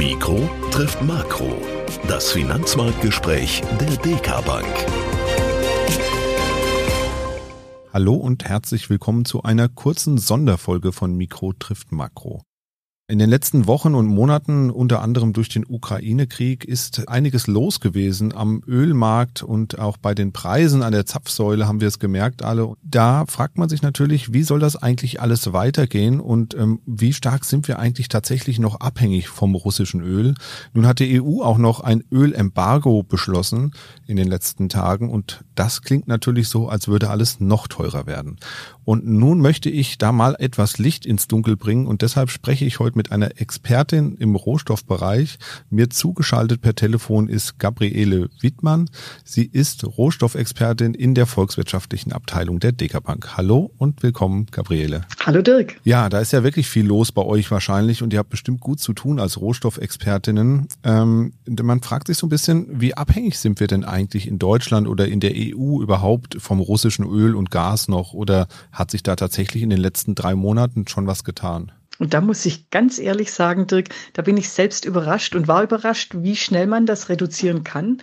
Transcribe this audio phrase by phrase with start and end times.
[0.00, 1.60] Mikro trifft Makro.
[2.08, 4.66] Das Finanzmarktgespräch der DK Bank.
[7.92, 12.40] Hallo und herzlich willkommen zu einer kurzen Sonderfolge von Mikro trifft Makro.
[13.10, 18.32] In den letzten Wochen und Monaten, unter anderem durch den Ukraine-Krieg, ist einiges los gewesen
[18.32, 22.74] am Ölmarkt und auch bei den Preisen an der Zapfsäule haben wir es gemerkt alle.
[22.84, 27.44] Da fragt man sich natürlich, wie soll das eigentlich alles weitergehen und ähm, wie stark
[27.44, 30.34] sind wir eigentlich tatsächlich noch abhängig vom russischen Öl?
[30.72, 33.72] Nun hat die EU auch noch ein Ölembargo beschlossen
[34.06, 38.36] in den letzten Tagen und das klingt natürlich so, als würde alles noch teurer werden.
[38.90, 42.80] Und nun möchte ich da mal etwas Licht ins Dunkel bringen und deshalb spreche ich
[42.80, 45.38] heute mit einer Expertin im Rohstoffbereich.
[45.70, 48.90] Mir zugeschaltet per Telefon ist Gabriele Wittmann.
[49.22, 53.36] Sie ist Rohstoffexpertin in der volkswirtschaftlichen Abteilung der Dekabank.
[53.36, 55.02] Hallo und willkommen, Gabriele.
[55.24, 55.76] Hallo Dirk.
[55.84, 58.80] Ja, da ist ja wirklich viel los bei euch wahrscheinlich und ihr habt bestimmt gut
[58.80, 60.66] zu tun als Rohstoffexpertinnen.
[60.82, 64.88] Ähm, man fragt sich so ein bisschen, wie abhängig sind wir denn eigentlich in Deutschland
[64.88, 68.48] oder in der EU überhaupt vom russischen Öl und Gas noch oder
[68.80, 71.70] hat sich da tatsächlich in den letzten drei Monaten schon was getan?
[72.00, 75.62] Und da muss ich ganz ehrlich sagen, Dirk, da bin ich selbst überrascht und war
[75.62, 77.98] überrascht, wie schnell man das reduzieren kann.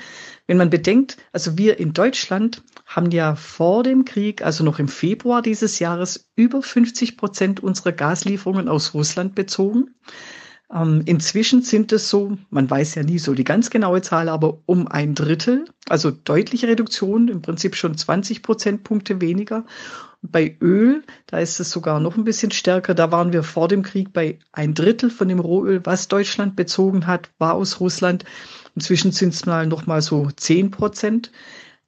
[0.45, 4.87] Wenn man bedenkt, also wir in Deutschland haben ja vor dem Krieg, also noch im
[4.87, 9.95] Februar dieses Jahres, über 50 Prozent unserer Gaslieferungen aus Russland bezogen.
[10.73, 14.59] Ähm, inzwischen sind es so, man weiß ja nie so die ganz genaue Zahl, aber
[14.65, 19.65] um ein Drittel, also deutliche Reduktion, im Prinzip schon 20 Prozentpunkte weniger.
[20.21, 22.93] Bei Öl, da ist es sogar noch ein bisschen stärker.
[22.95, 27.07] Da waren wir vor dem Krieg bei ein Drittel von dem Rohöl, was Deutschland bezogen
[27.07, 28.25] hat, war aus Russland.
[28.75, 31.31] Inzwischen sind es mal noch mal so 10 Prozent.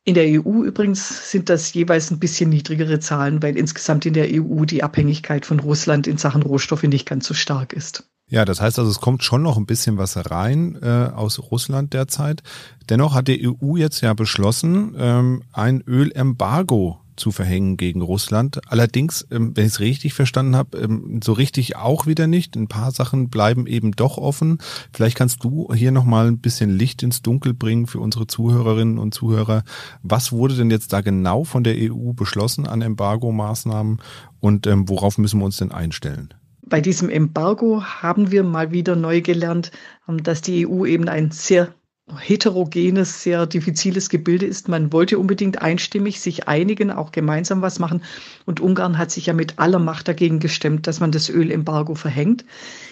[0.05, 4.29] In der EU übrigens sind das jeweils ein bisschen niedrigere Zahlen, weil insgesamt in der
[4.31, 8.09] EU die Abhängigkeit von Russland in Sachen Rohstoffe nicht ganz so stark ist.
[8.29, 11.93] Ja, das heißt also, es kommt schon noch ein bisschen was rein äh, aus Russland
[11.93, 12.43] derzeit.
[12.87, 18.61] Dennoch hat die EU jetzt ja beschlossen, ähm, ein Ölembargo zu verhängen gegen Russland.
[18.67, 22.55] Allerdings, ähm, wenn ich es richtig verstanden habe, ähm, so richtig auch wieder nicht.
[22.55, 24.59] Ein paar Sachen bleiben eben doch offen.
[24.93, 29.13] Vielleicht kannst du hier nochmal ein bisschen Licht ins Dunkel bringen für unsere Zuhörerinnen und
[29.13, 29.63] Zuhörer.
[30.01, 34.01] Was wurde denn jetzt da genau von der EU beschlossen an Embargo-Maßnahmen
[34.39, 36.33] und ähm, worauf müssen wir uns denn einstellen?
[36.69, 39.71] Bei diesem Embargo haben wir mal wieder neu gelernt,
[40.07, 41.73] dass die EU eben ein sehr
[42.17, 44.67] heterogenes, sehr diffiziles Gebilde ist.
[44.67, 48.03] Man wollte unbedingt einstimmig sich einigen, auch gemeinsam was machen.
[48.45, 52.45] Und Ungarn hat sich ja mit aller Macht dagegen gestemmt, dass man das Ölembargo verhängt.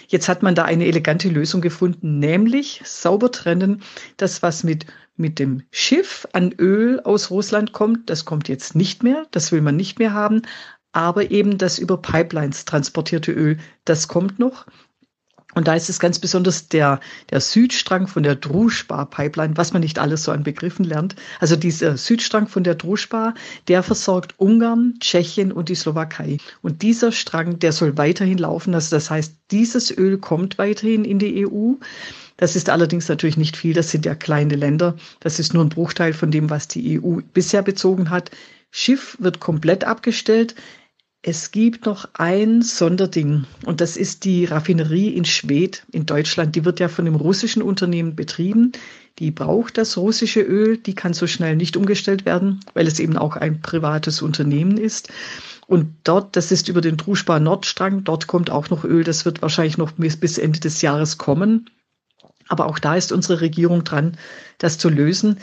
[0.07, 3.81] Jetzt hat man da eine elegante Lösung gefunden, nämlich sauber trennen,
[4.17, 4.85] das was mit
[5.19, 9.61] mit dem Schiff an Öl aus Russland kommt, das kommt jetzt nicht mehr, das will
[9.61, 10.43] man nicht mehr haben,
[10.91, 14.65] aber eben das über Pipelines transportierte Öl, das kommt noch.
[15.57, 16.99] Und da ist es ganz besonders der,
[17.31, 21.15] der Südstrang von der Druschba-Pipeline, was man nicht alles so an Begriffen lernt.
[21.39, 23.33] Also dieser Südstrang von der Druschba,
[23.67, 26.37] der versorgt Ungarn, Tschechien und die Slowakei.
[26.61, 28.75] Und dieser Strang, der soll weiterhin laufen.
[28.75, 31.73] Also das heißt, dieses Öl kommt weiterhin in die EU.
[32.35, 33.73] Das ist allerdings natürlich nicht viel.
[33.73, 34.95] Das sind ja kleine Länder.
[35.21, 38.29] Das ist nur ein Bruchteil von dem, was die EU bisher bezogen hat.
[38.71, 40.55] Schiff wird komplett abgestellt.
[41.21, 46.55] Es gibt noch ein Sonderding und das ist die Raffinerie in Schwedt in Deutschland.
[46.55, 48.71] Die wird ja von einem russischen Unternehmen betrieben.
[49.19, 50.77] Die braucht das russische Öl.
[50.77, 55.09] Die kann so schnell nicht umgestellt werden, weil es eben auch ein privates Unternehmen ist.
[55.65, 59.03] Und dort, das ist über den Druschbar Nordstrang, dort kommt auch noch Öl.
[59.03, 61.69] Das wird wahrscheinlich noch bis Ende des Jahres kommen.
[62.47, 64.17] Aber auch da ist unsere Regierung dran,
[64.59, 65.39] das zu lösen.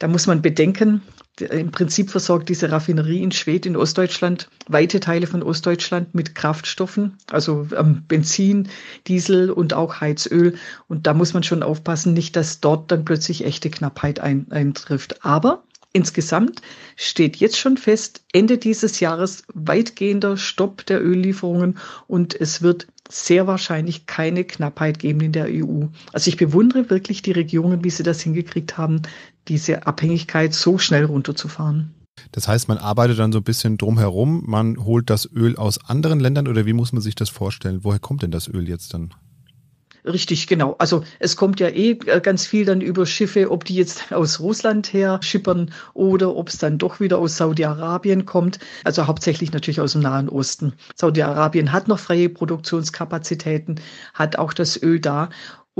[0.00, 1.02] Da muss man bedenken,
[1.38, 7.18] im Prinzip versorgt diese Raffinerie in Schwedt in Ostdeutschland weite Teile von Ostdeutschland mit Kraftstoffen,
[7.30, 8.68] also ähm, Benzin,
[9.06, 10.54] Diesel und auch Heizöl.
[10.88, 15.24] Und da muss man schon aufpassen, nicht, dass dort dann plötzlich echte Knappheit ein, eintrifft.
[15.24, 15.62] Aber
[15.92, 16.62] Insgesamt
[16.94, 23.48] steht jetzt schon fest, Ende dieses Jahres weitgehender Stopp der Öllieferungen und es wird sehr
[23.48, 25.86] wahrscheinlich keine Knappheit geben in der EU.
[26.12, 29.02] Also ich bewundere wirklich die Regierungen, wie sie das hingekriegt haben,
[29.48, 31.94] diese Abhängigkeit so schnell runterzufahren.
[32.32, 36.20] Das heißt, man arbeitet dann so ein bisschen drumherum, man holt das Öl aus anderen
[36.20, 37.82] Ländern oder wie muss man sich das vorstellen?
[37.82, 39.14] Woher kommt denn das Öl jetzt dann?
[40.04, 40.76] Richtig, genau.
[40.78, 44.40] Also es kommt ja eh äh, ganz viel dann über Schiffe, ob die jetzt aus
[44.40, 48.58] Russland her schippern oder ob es dann doch wieder aus Saudi-Arabien kommt.
[48.84, 50.72] Also hauptsächlich natürlich aus dem Nahen Osten.
[50.94, 53.80] Saudi-Arabien hat noch freie Produktionskapazitäten,
[54.14, 55.28] hat auch das Öl da.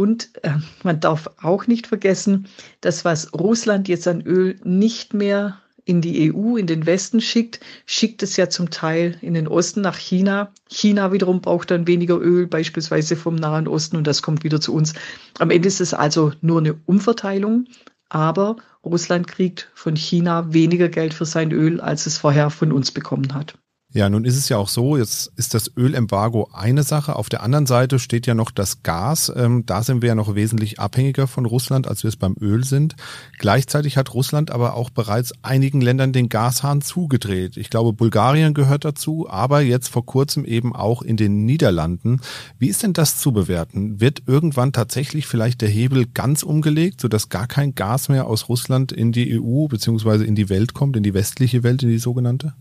[0.00, 0.52] Und äh,
[0.82, 2.46] man darf auch nicht vergessen,
[2.80, 7.60] dass was Russland jetzt an Öl nicht mehr in die EU, in den Westen schickt,
[7.84, 10.54] schickt es ja zum Teil in den Osten nach China.
[10.70, 14.72] China wiederum braucht dann weniger Öl, beispielsweise vom Nahen Osten, und das kommt wieder zu
[14.72, 14.94] uns.
[15.38, 17.66] Am Ende ist es also nur eine Umverteilung,
[18.08, 22.90] aber Russland kriegt von China weniger Geld für sein Öl, als es vorher von uns
[22.90, 23.58] bekommen hat.
[23.92, 27.16] Ja, nun ist es ja auch so, jetzt ist das Ölembargo eine Sache.
[27.16, 29.32] Auf der anderen Seite steht ja noch das Gas.
[29.34, 32.62] Ähm, da sind wir ja noch wesentlich abhängiger von Russland, als wir es beim Öl
[32.62, 32.94] sind.
[33.40, 37.56] Gleichzeitig hat Russland aber auch bereits einigen Ländern den Gashahn zugedreht.
[37.56, 42.20] Ich glaube, Bulgarien gehört dazu, aber jetzt vor kurzem eben auch in den Niederlanden.
[42.60, 44.00] Wie ist denn das zu bewerten?
[44.00, 48.92] Wird irgendwann tatsächlich vielleicht der Hebel ganz umgelegt, sodass gar kein Gas mehr aus Russland
[48.92, 50.24] in die EU bzw.
[50.24, 52.54] in die Welt kommt, in die westliche Welt, in die sogenannte?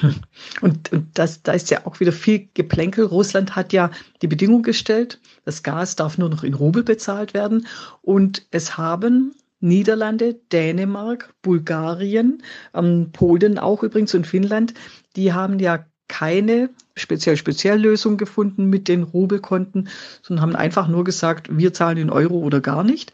[0.60, 3.04] Und, und das, da ist ja auch wieder viel Geplänkel.
[3.04, 3.90] Russland hat ja
[4.22, 7.66] die Bedingung gestellt, das Gas darf nur noch in Rubel bezahlt werden.
[8.02, 12.42] Und es haben Niederlande, Dänemark, Bulgarien,
[12.74, 14.74] ähm, Polen auch übrigens und Finnland,
[15.16, 19.88] die haben ja keine speziell Speziellösung gefunden mit den Rubelkonten,
[20.22, 23.12] sondern haben einfach nur gesagt, wir zahlen in Euro oder gar nicht.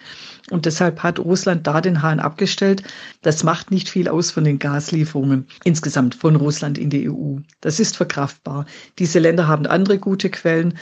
[0.50, 2.82] Und deshalb hat Russland da den Hahn abgestellt.
[3.22, 7.38] Das macht nicht viel aus von den Gaslieferungen insgesamt von Russland in die EU.
[7.60, 8.66] Das ist verkraftbar.
[8.98, 10.78] Diese Länder haben andere gute Quellen.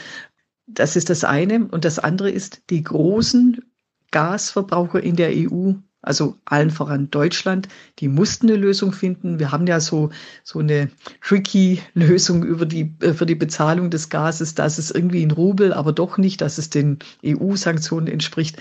[0.67, 1.65] Das ist das eine.
[1.65, 3.61] Und das andere ist, die großen
[4.11, 7.67] Gasverbraucher in der EU also allen voran Deutschland,
[7.99, 9.39] die mussten eine Lösung finden.
[9.39, 10.09] Wir haben ja so,
[10.43, 10.89] so eine
[11.21, 15.73] tricky Lösung über die, äh, für die Bezahlung des Gases, dass es irgendwie in Rubel,
[15.73, 18.57] aber doch nicht, dass es den EU-Sanktionen entspricht.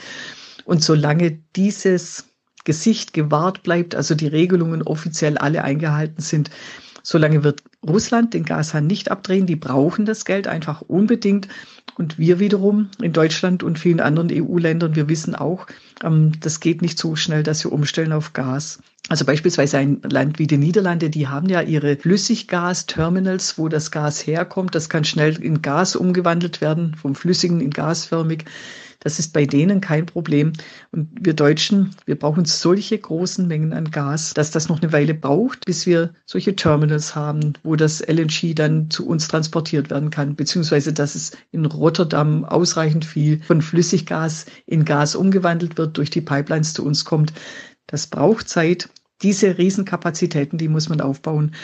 [0.65, 2.27] Und solange dieses
[2.65, 6.51] Gesicht gewahrt bleibt, also die Regelungen offiziell alle eingehalten sind,
[7.02, 9.47] solange wird Russland den Gashahn nicht abdrehen.
[9.47, 11.49] Die brauchen das Geld einfach unbedingt.
[11.97, 15.67] Und wir wiederum in Deutschland und vielen anderen EU-Ländern, wir wissen auch,
[16.02, 18.81] ähm, das geht nicht so schnell, dass wir umstellen auf Gas.
[19.08, 24.26] Also beispielsweise ein Land wie die Niederlande, die haben ja ihre Flüssiggas-Terminals, wo das Gas
[24.26, 24.75] herkommt.
[24.75, 28.44] Das kann schnell in Gas umgewandelt werden, vom flüssigen in gasförmig.
[29.00, 30.52] Das ist bei denen kein Problem.
[30.93, 35.14] Und wir Deutschen, wir brauchen solche großen Mengen an Gas, dass das noch eine Weile
[35.14, 40.37] braucht, bis wir solche Terminals haben, wo das LNG dann zu uns transportiert werden kann,
[40.37, 46.20] beziehungsweise dass es in Rotterdam ausreichend viel von Flüssiggas in Gas umgewandelt wird, durch die
[46.20, 47.32] Pipelines zu uns kommt.
[47.87, 48.91] Das braucht Zeit.
[49.23, 51.55] Diese Riesenkapazitäten, die muss man aufbauen.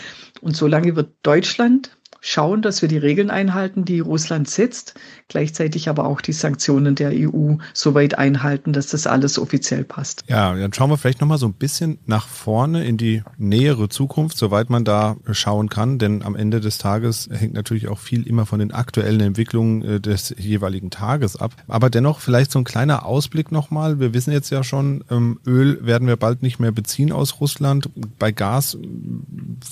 [0.40, 1.96] Und solange wird Deutschland
[2.26, 4.94] schauen, dass wir die Regeln einhalten, die Russland setzt,
[5.28, 10.24] gleichzeitig aber auch die Sanktionen der EU so weit einhalten, dass das alles offiziell passt.
[10.26, 14.36] Ja, dann schauen wir vielleicht nochmal so ein bisschen nach vorne in die nähere Zukunft,
[14.36, 18.44] soweit man da schauen kann, denn am Ende des Tages hängt natürlich auch viel immer
[18.44, 21.52] von den aktuellen Entwicklungen äh, des jeweiligen Tages ab.
[21.68, 24.00] Aber dennoch vielleicht so ein kleiner Ausblick nochmal.
[24.00, 27.88] Wir wissen jetzt ja schon, ähm, Öl werden wir bald nicht mehr beziehen aus Russland.
[28.18, 28.76] Bei Gas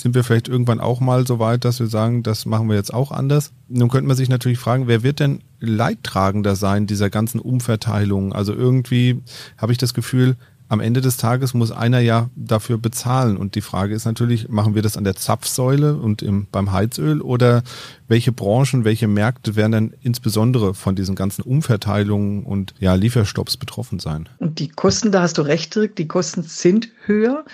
[0.00, 2.92] sind wir vielleicht irgendwann auch mal so weit, dass wir sagen, dass machen wir jetzt
[2.92, 3.52] auch anders.
[3.68, 8.32] Nun könnte man sich natürlich fragen, wer wird denn Leidtragender sein dieser ganzen Umverteilung?
[8.32, 9.22] Also irgendwie
[9.56, 10.36] habe ich das Gefühl,
[10.68, 13.36] am Ende des Tages muss einer ja dafür bezahlen.
[13.36, 17.20] Und die Frage ist natürlich, machen wir das an der Zapfsäule und im, beim Heizöl
[17.20, 17.62] oder
[18.08, 23.98] welche Branchen, welche Märkte werden dann insbesondere von diesen ganzen Umverteilungen und ja, Lieferstopps betroffen
[23.98, 24.28] sein?
[24.38, 27.44] Und die Kosten, da hast du recht, Dirk, die Kosten sind höher.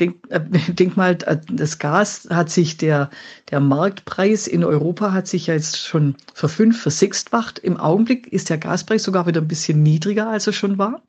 [0.00, 3.10] Denk, äh, denk mal, äh, das Gas hat sich der,
[3.50, 7.58] der Marktpreis in Europa hat sich ja jetzt schon verfünf, versichsfacht.
[7.58, 11.02] Im Augenblick ist der Gaspreis sogar wieder ein bisschen niedriger, als er schon war.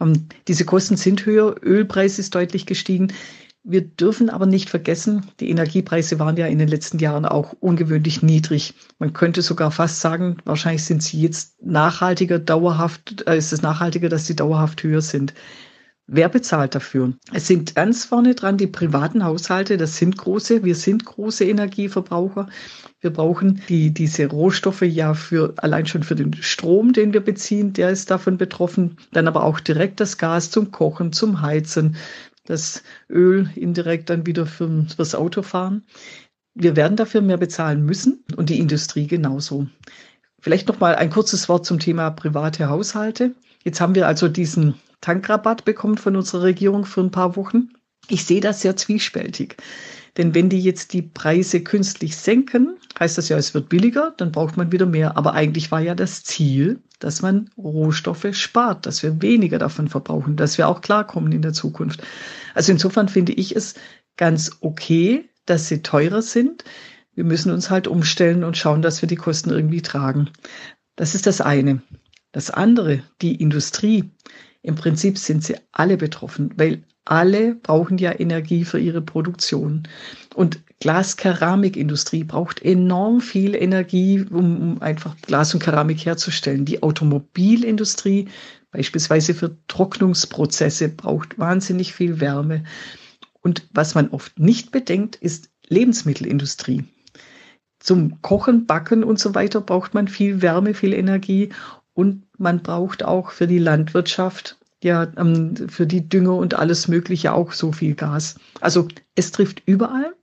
[0.00, 3.12] Ähm, diese Kosten sind höher, Ölpreis ist deutlich gestiegen.
[3.66, 8.22] Wir dürfen aber nicht vergessen, die Energiepreise waren ja in den letzten Jahren auch ungewöhnlich
[8.22, 8.74] niedrig.
[8.98, 14.10] Man könnte sogar fast sagen, wahrscheinlich sind sie jetzt nachhaltiger, dauerhaft, äh, ist es nachhaltiger,
[14.10, 15.32] dass sie dauerhaft höher sind.
[16.06, 17.14] Wer bezahlt dafür?
[17.32, 22.48] Es sind ganz vorne dran die privaten Haushalte, das sind große, wir sind große Energieverbraucher.
[23.00, 27.72] Wir brauchen die, diese Rohstoffe ja für, allein schon für den Strom, den wir beziehen,
[27.72, 28.98] der ist davon betroffen.
[29.12, 31.96] Dann aber auch direkt das Gas zum Kochen, zum Heizen,
[32.44, 35.84] das Öl indirekt dann wieder für, fürs Autofahren.
[36.52, 39.68] Wir werden dafür mehr bezahlen müssen und die Industrie genauso.
[40.38, 43.34] Vielleicht noch mal ein kurzes Wort zum Thema private Haushalte.
[43.64, 47.68] Jetzt haben wir also diesen Tankrabatt bekommen von unserer Regierung für ein paar Wochen.
[48.08, 49.56] Ich sehe das sehr zwiespältig.
[50.16, 54.32] Denn wenn die jetzt die Preise künstlich senken, heißt das ja, es wird billiger, dann
[54.32, 55.18] braucht man wieder mehr.
[55.18, 60.36] Aber eigentlich war ja das Ziel, dass man Rohstoffe spart, dass wir weniger davon verbrauchen,
[60.36, 62.02] dass wir auch klarkommen in der Zukunft.
[62.54, 63.74] Also insofern finde ich es
[64.16, 66.64] ganz okay, dass sie teurer sind.
[67.14, 70.30] Wir müssen uns halt umstellen und schauen, dass wir die Kosten irgendwie tragen.
[70.96, 71.82] Das ist das eine.
[72.34, 74.10] Das andere, die Industrie.
[74.60, 79.84] Im Prinzip sind sie alle betroffen, weil alle brauchen ja Energie für ihre Produktion.
[80.34, 86.64] Und Glas-Keramikindustrie braucht enorm viel Energie, um, einfach Glas und Keramik herzustellen.
[86.64, 88.26] Die Automobilindustrie,
[88.72, 92.64] beispielsweise für Trocknungsprozesse, braucht wahnsinnig viel Wärme.
[93.42, 96.82] Und was man oft nicht bedenkt, ist Lebensmittelindustrie.
[97.78, 101.50] Zum Kochen, Backen und so weiter braucht man viel Wärme, viel Energie
[101.94, 107.32] und man braucht auch für die Landwirtschaft ja ähm, für die Dünger und alles Mögliche
[107.32, 108.36] auch so viel Gas.
[108.60, 110.14] Also es trifft überall.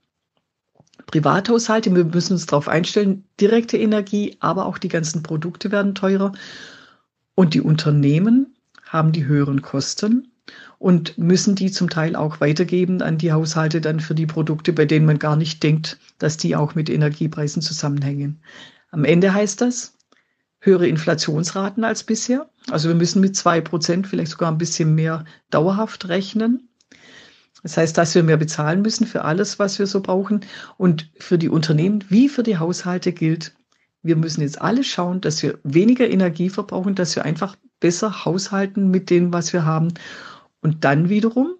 [1.06, 6.32] Privathaushalte, wir müssen uns darauf einstellen, direkte Energie, aber auch die ganzen Produkte werden teurer.
[7.34, 8.54] Und die Unternehmen
[8.86, 10.28] haben die höheren Kosten
[10.78, 14.84] und müssen die zum Teil auch weitergeben an die Haushalte dann für die Produkte, bei
[14.84, 18.40] denen man gar nicht denkt, dass die auch mit Energiepreisen zusammenhängen.
[18.90, 19.94] Am Ende heißt das,
[20.62, 22.48] höhere Inflationsraten als bisher.
[22.70, 26.68] Also wir müssen mit zwei Prozent, vielleicht sogar ein bisschen mehr dauerhaft rechnen.
[27.64, 30.40] Das heißt, dass wir mehr bezahlen müssen für alles, was wir so brauchen.
[30.78, 33.54] Und für die Unternehmen wie für die Haushalte gilt,
[34.02, 38.88] wir müssen jetzt alle schauen, dass wir weniger Energie verbrauchen, dass wir einfach besser haushalten
[38.88, 39.94] mit dem, was wir haben.
[40.60, 41.56] Und dann wiederum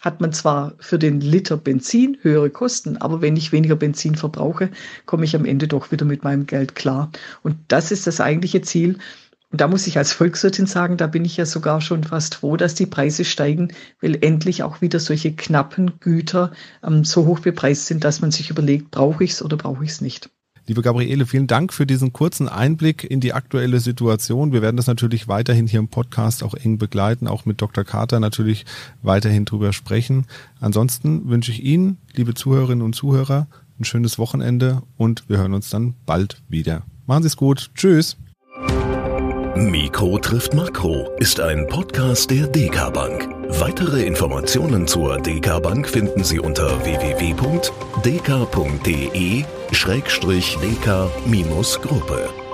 [0.00, 4.70] hat man zwar für den Liter Benzin höhere Kosten, aber wenn ich weniger Benzin verbrauche,
[5.04, 7.10] komme ich am Ende doch wieder mit meinem Geld klar.
[7.42, 8.98] Und das ist das eigentliche Ziel.
[9.50, 12.56] Und da muss ich als Volkswirtin sagen, da bin ich ja sogar schon fast froh,
[12.56, 17.86] dass die Preise steigen, weil endlich auch wieder solche knappen Güter ähm, so hoch bepreist
[17.86, 20.30] sind, dass man sich überlegt, brauche ich es oder brauche ich es nicht.
[20.68, 24.52] Liebe Gabriele, vielen Dank für diesen kurzen Einblick in die aktuelle Situation.
[24.52, 27.84] Wir werden das natürlich weiterhin hier im Podcast auch eng begleiten, auch mit Dr.
[27.84, 28.66] Carter natürlich
[29.00, 30.26] weiterhin drüber sprechen.
[30.60, 33.46] Ansonsten wünsche ich Ihnen, liebe Zuhörerinnen und Zuhörer,
[33.78, 36.82] ein schönes Wochenende und wir hören uns dann bald wieder.
[37.06, 37.70] Machen Sie es gut.
[37.76, 38.16] Tschüss.
[39.54, 43.28] Mikro trifft Makro ist ein Podcast der DK Bank.
[43.60, 46.84] Weitere Informationen zur DK Bank finden Sie unter
[49.76, 52.45] www.dk.de-dk-gruppe.